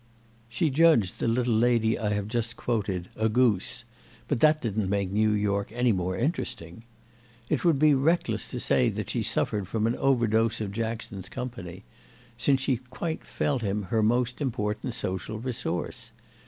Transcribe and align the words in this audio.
She 0.49 0.71
judged 0.71 1.19
the 1.19 1.27
little 1.27 1.53
lady 1.53 1.95
I 1.99 2.09
have 2.15 2.27
just 2.27 2.55
quoted 2.57 3.09
a 3.15 3.29
goose, 3.29 3.83
but 4.27 4.39
that 4.39 4.59
didn't 4.59 4.89
make 4.89 5.11
New 5.11 5.29
York 5.29 5.69
any 5.71 5.91
more 5.91 6.17
interesting. 6.17 6.85
It 7.51 7.63
would 7.63 7.77
be 7.77 7.93
reckless 7.93 8.47
to 8.47 8.59
say 8.59 8.89
that 8.89 9.11
she 9.11 9.21
suffered 9.21 9.67
from 9.67 9.85
an 9.85 9.95
overdose 9.97 10.59
of 10.59 10.71
Jackson's 10.71 11.29
company, 11.29 11.83
since 12.35 12.61
she 12.61 12.77
quite 12.77 13.23
felt 13.23 13.61
him 13.61 13.83
her 13.93 14.01
most 14.01 14.41
important 14.41 14.95
social 14.95 15.37
resource. 15.37 16.09